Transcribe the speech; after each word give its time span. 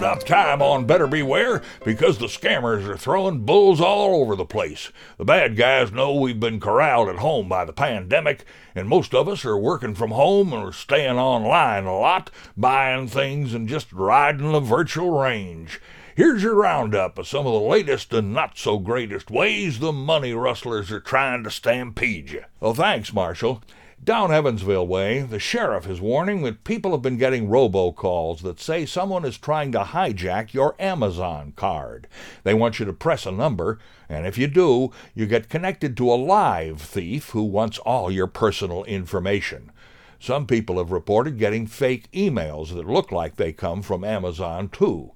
it's 0.00 0.06
roundup 0.06 0.24
time 0.26 0.62
on 0.62 0.86
Better 0.86 1.06
Beware 1.06 1.60
because 1.84 2.16
the 2.16 2.26
scammers 2.26 2.88
are 2.88 2.96
throwing 2.96 3.44
bulls 3.44 3.82
all 3.82 4.22
over 4.22 4.34
the 4.34 4.46
place. 4.46 4.90
The 5.18 5.26
bad 5.26 5.56
guys 5.56 5.92
know 5.92 6.14
we've 6.14 6.40
been 6.40 6.58
corralled 6.58 7.10
at 7.10 7.16
home 7.16 7.50
by 7.50 7.66
the 7.66 7.74
pandemic, 7.74 8.44
and 8.74 8.88
most 8.88 9.14
of 9.14 9.28
us 9.28 9.44
are 9.44 9.58
working 9.58 9.94
from 9.94 10.12
home 10.12 10.54
or 10.54 10.72
staying 10.72 11.18
online 11.18 11.84
a 11.84 11.98
lot, 11.98 12.30
buying 12.56 13.08
things 13.08 13.52
and 13.52 13.68
just 13.68 13.92
riding 13.92 14.52
the 14.52 14.60
virtual 14.60 15.10
range. 15.10 15.80
Here's 16.16 16.42
your 16.42 16.54
roundup 16.54 17.18
of 17.18 17.28
some 17.28 17.46
of 17.46 17.52
the 17.52 17.60
latest 17.60 18.12
and 18.14 18.32
not 18.32 18.56
so 18.56 18.78
greatest 18.78 19.30
ways 19.30 19.80
the 19.80 19.92
money 19.92 20.32
rustlers 20.32 20.90
are 20.90 21.00
trying 21.00 21.44
to 21.44 21.50
stampede 21.50 22.30
you. 22.30 22.44
Well, 22.58 22.74
thanks, 22.74 23.12
Marshall. 23.12 23.62
Down 24.02 24.32
Evansville 24.32 24.86
way, 24.86 25.20
the 25.20 25.38
sheriff 25.38 25.86
is 25.86 26.00
warning 26.00 26.42
that 26.42 26.64
people 26.64 26.92
have 26.92 27.02
been 27.02 27.18
getting 27.18 27.48
robocalls 27.48 28.40
that 28.40 28.58
say 28.58 28.86
someone 28.86 29.26
is 29.26 29.36
trying 29.36 29.72
to 29.72 29.80
hijack 29.80 30.54
your 30.54 30.74
Amazon 30.78 31.52
card. 31.54 32.08
They 32.42 32.54
want 32.54 32.78
you 32.78 32.86
to 32.86 32.94
press 32.94 33.26
a 33.26 33.30
number, 33.30 33.78
and 34.08 34.26
if 34.26 34.38
you 34.38 34.46
do, 34.46 34.90
you 35.14 35.26
get 35.26 35.50
connected 35.50 35.98
to 35.98 36.10
a 36.10 36.14
live 36.14 36.80
thief 36.80 37.30
who 37.30 37.42
wants 37.42 37.78
all 37.80 38.10
your 38.10 38.26
personal 38.26 38.84
information. 38.84 39.70
Some 40.18 40.46
people 40.46 40.78
have 40.78 40.92
reported 40.92 41.38
getting 41.38 41.66
fake 41.66 42.10
emails 42.12 42.74
that 42.74 42.88
look 42.88 43.12
like 43.12 43.36
they 43.36 43.52
come 43.52 43.82
from 43.82 44.02
Amazon, 44.02 44.70
too. 44.70 45.12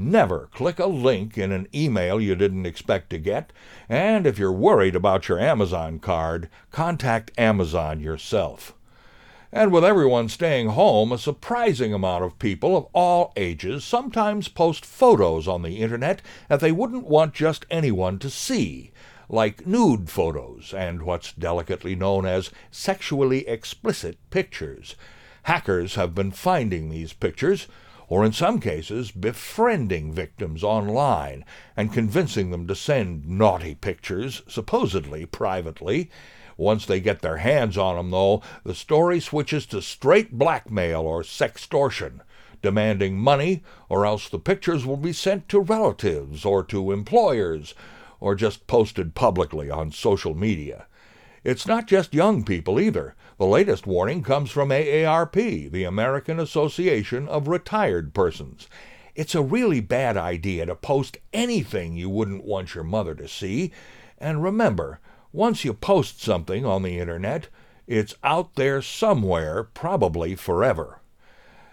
Never 0.00 0.48
click 0.52 0.78
a 0.78 0.86
link 0.86 1.36
in 1.36 1.50
an 1.50 1.66
email 1.74 2.20
you 2.20 2.36
didn't 2.36 2.66
expect 2.66 3.10
to 3.10 3.18
get. 3.18 3.52
And 3.88 4.28
if 4.28 4.38
you're 4.38 4.52
worried 4.52 4.94
about 4.94 5.28
your 5.28 5.40
Amazon 5.40 5.98
card, 5.98 6.48
contact 6.70 7.32
Amazon 7.36 7.98
yourself. 7.98 8.74
And 9.50 9.72
with 9.72 9.84
everyone 9.84 10.28
staying 10.28 10.68
home, 10.68 11.10
a 11.10 11.18
surprising 11.18 11.92
amount 11.92 12.22
of 12.22 12.38
people 12.38 12.76
of 12.76 12.86
all 12.92 13.32
ages 13.36 13.82
sometimes 13.82 14.46
post 14.46 14.86
photos 14.86 15.48
on 15.48 15.62
the 15.62 15.80
internet 15.80 16.22
that 16.46 16.60
they 16.60 16.70
wouldn't 16.70 17.08
want 17.08 17.34
just 17.34 17.66
anyone 17.68 18.20
to 18.20 18.30
see, 18.30 18.92
like 19.28 19.66
nude 19.66 20.08
photos 20.08 20.72
and 20.72 21.02
what's 21.02 21.32
delicately 21.32 21.96
known 21.96 22.24
as 22.24 22.52
sexually 22.70 23.48
explicit 23.48 24.16
pictures. 24.30 24.94
Hackers 25.42 25.96
have 25.96 26.14
been 26.14 26.30
finding 26.30 26.88
these 26.88 27.12
pictures 27.12 27.66
or 28.08 28.24
in 28.24 28.32
some 28.32 28.58
cases, 28.58 29.10
befriending 29.10 30.12
victims 30.12 30.64
online 30.64 31.44
and 31.76 31.92
convincing 31.92 32.50
them 32.50 32.66
to 32.66 32.74
send 32.74 33.28
naughty 33.28 33.74
pictures, 33.74 34.42
supposedly 34.48 35.26
privately. 35.26 36.10
Once 36.56 36.86
they 36.86 37.00
get 37.00 37.20
their 37.20 37.36
hands 37.36 37.76
on 37.78 37.96
them, 37.96 38.10
though, 38.10 38.42
the 38.64 38.74
story 38.74 39.20
switches 39.20 39.66
to 39.66 39.80
straight 39.80 40.32
blackmail 40.32 41.02
or 41.02 41.22
sextortion, 41.22 42.20
demanding 42.62 43.18
money, 43.18 43.62
or 43.88 44.04
else 44.04 44.28
the 44.28 44.38
pictures 44.38 44.84
will 44.84 44.96
be 44.96 45.12
sent 45.12 45.48
to 45.48 45.60
relatives 45.60 46.44
or 46.44 46.64
to 46.64 46.90
employers, 46.90 47.74
or 48.20 48.34
just 48.34 48.66
posted 48.66 49.14
publicly 49.14 49.70
on 49.70 49.92
social 49.92 50.34
media. 50.34 50.86
It's 51.44 51.66
not 51.66 51.86
just 51.86 52.14
young 52.14 52.44
people 52.44 52.80
either. 52.80 53.14
The 53.38 53.46
latest 53.46 53.86
warning 53.86 54.22
comes 54.22 54.50
from 54.50 54.70
AARP, 54.70 55.70
the 55.70 55.84
American 55.84 56.40
Association 56.40 57.28
of 57.28 57.48
Retired 57.48 58.12
Persons. 58.12 58.68
It's 59.14 59.34
a 59.34 59.42
really 59.42 59.80
bad 59.80 60.16
idea 60.16 60.66
to 60.66 60.74
post 60.74 61.18
anything 61.32 61.96
you 61.96 62.08
wouldn't 62.10 62.44
want 62.44 62.74
your 62.74 62.84
mother 62.84 63.14
to 63.14 63.28
see. 63.28 63.72
And 64.18 64.42
remember, 64.42 65.00
once 65.32 65.64
you 65.64 65.74
post 65.74 66.22
something 66.22 66.64
on 66.64 66.82
the 66.82 66.98
internet, 66.98 67.48
it's 67.86 68.14
out 68.22 68.54
there 68.54 68.82
somewhere, 68.82 69.62
probably 69.62 70.34
forever. 70.34 71.00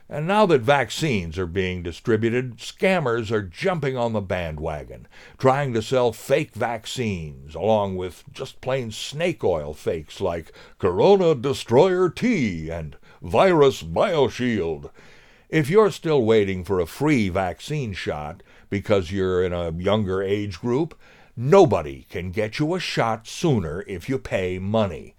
And 0.07 0.27
now 0.27 0.45
that 0.45 0.61
vaccines 0.61 1.39
are 1.39 1.47
being 1.47 1.81
distributed, 1.81 2.57
scammers 2.57 3.31
are 3.31 3.41
jumping 3.41 3.97
on 3.97 4.13
the 4.13 4.21
bandwagon, 4.21 5.07
trying 5.39 5.73
to 5.73 5.81
sell 5.81 6.11
fake 6.11 6.53
vaccines, 6.53 7.55
along 7.55 7.95
with 7.97 8.23
just 8.31 8.61
plain 8.61 8.91
snake 8.91 9.43
oil 9.43 9.73
fakes 9.73 10.21
like 10.21 10.51
Corona 10.77 11.33
Destroyer 11.33 12.09
T 12.11 12.69
and 12.69 12.97
Virus 13.23 13.81
BioShield. 13.81 14.91
If 15.49 15.71
you're 15.71 15.91
still 15.91 16.23
waiting 16.23 16.63
for 16.63 16.79
a 16.79 16.85
free 16.85 17.29
vaccine 17.29 17.93
shot 17.93 18.43
because 18.69 19.11
you're 19.11 19.43
in 19.43 19.53
a 19.53 19.71
younger 19.71 20.21
age 20.21 20.59
group, 20.59 20.99
nobody 21.35 22.05
can 22.09 22.31
get 22.31 22.59
you 22.59 22.75
a 22.75 22.79
shot 22.79 23.27
sooner 23.27 23.83
if 23.87 24.07
you 24.07 24.17
pay 24.17 24.59
money 24.59 25.15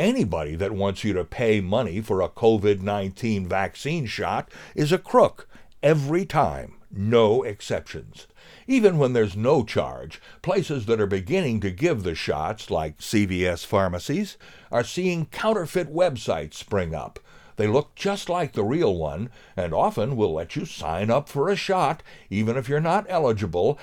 anybody 0.00 0.56
that 0.56 0.72
wants 0.72 1.04
you 1.04 1.12
to 1.12 1.24
pay 1.24 1.60
money 1.60 2.00
for 2.00 2.22
a 2.22 2.28
COVID 2.28 2.80
19 2.80 3.46
vaccine 3.46 4.06
shot 4.06 4.50
is 4.74 4.92
a 4.92 4.98
crook 4.98 5.46
every 5.82 6.24
time, 6.24 6.76
no 6.90 7.42
exceptions. 7.42 8.26
Even 8.66 8.98
when 8.98 9.12
there's 9.12 9.36
no 9.36 9.62
charge, 9.62 10.20
places 10.40 10.86
that 10.86 11.00
are 11.00 11.06
beginning 11.06 11.60
to 11.60 11.70
give 11.70 12.02
the 12.02 12.14
shots, 12.14 12.70
like 12.70 12.98
CVS 12.98 13.66
pharmacies, 13.66 14.38
are 14.72 14.84
seeing 14.84 15.26
counterfeit 15.26 15.92
websites 15.92 16.54
spring 16.54 16.94
up. 16.94 17.18
They 17.56 17.66
look 17.66 17.94
just 17.94 18.30
like 18.30 18.52
the 18.52 18.64
real 18.64 18.96
one 18.96 19.28
and 19.54 19.74
often 19.74 20.16
will 20.16 20.32
let 20.32 20.56
you 20.56 20.64
sign 20.64 21.10
up 21.10 21.28
for 21.28 21.50
a 21.50 21.56
shot, 21.56 22.02
even 22.30 22.56
if 22.56 22.70
you're 22.70 22.80
not 22.80 23.04
eligible, 23.10 23.78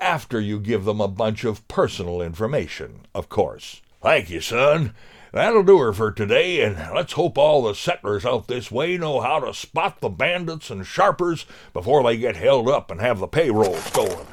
after 0.00 0.40
you 0.40 0.60
give 0.60 0.84
them 0.84 1.00
a 1.00 1.08
bunch 1.08 1.44
of 1.44 1.66
personal 1.68 2.22
information, 2.22 3.06
of 3.14 3.28
course. 3.28 3.82
Thank 4.02 4.30
you, 4.30 4.40
son. 4.40 4.94
That'll 5.32 5.62
do 5.62 5.78
her 5.78 5.92
for 5.92 6.10
today, 6.10 6.62
and 6.62 6.76
let's 6.94 7.12
hope 7.12 7.36
all 7.36 7.62
the 7.62 7.74
settlers 7.74 8.24
out 8.24 8.48
this 8.48 8.70
way 8.70 8.96
know 8.96 9.20
how 9.20 9.40
to 9.40 9.52
spot 9.52 10.00
the 10.00 10.08
bandits 10.08 10.70
and 10.70 10.86
sharpers 10.86 11.44
before 11.72 12.02
they 12.02 12.16
get 12.16 12.36
held 12.36 12.68
up 12.68 12.90
and 12.90 13.00
have 13.00 13.18
the 13.18 13.28
payroll 13.28 13.76
stolen. 13.76 14.26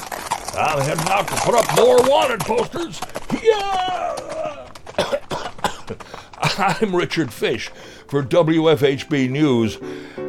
I'm 0.57 0.81
heading 0.81 1.09
out 1.09 1.27
to 1.27 1.35
put 1.35 1.55
up 1.55 1.75
more 1.75 1.97
wanted 2.09 2.39
posters. 2.41 3.01
Yeah! 3.43 4.69
I'm 6.57 6.95
Richard 6.95 7.33
Fish 7.33 7.69
for 8.07 8.23
WFHB 8.23 9.29
News 9.29 9.77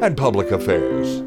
and 0.01 0.17
Public 0.17 0.51
Affairs. 0.51 1.26